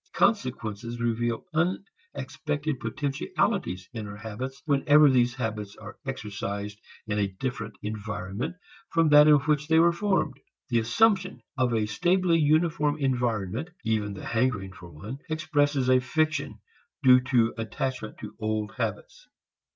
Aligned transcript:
Consequences 0.13 0.99
reveal 0.99 1.45
unexpected 1.53 2.79
potentialities 2.79 3.87
in 3.93 4.07
our 4.07 4.15
habits 4.15 4.63
whenever 4.65 5.07
these 5.11 5.35
habits 5.35 5.75
are 5.75 5.99
exercised 6.07 6.81
in 7.05 7.19
a 7.19 7.27
different 7.27 7.75
environment 7.83 8.55
from 8.89 9.09
that 9.09 9.27
in 9.27 9.35
which 9.41 9.67
they 9.67 9.77
were 9.77 9.91
formed. 9.93 10.33
The 10.69 10.79
assumption 10.79 11.43
of 11.55 11.71
a 11.75 11.85
stably 11.85 12.39
uniform 12.39 12.97
environment 12.97 13.69
(even 13.85 14.15
the 14.15 14.25
hankering 14.25 14.73
for 14.73 14.89
one) 14.89 15.19
expresses 15.29 15.87
a 15.87 15.99
fiction 15.99 16.61
due 17.03 17.21
to 17.25 17.53
attachment 17.55 18.17
to 18.21 18.35
old 18.39 18.71
habits. 18.79 19.27